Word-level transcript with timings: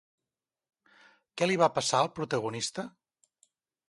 Què 1.41 1.47
li 1.49 1.57
va 1.63 1.69
passar 1.75 1.99
al 2.05 2.09
protagonista? 2.21 2.87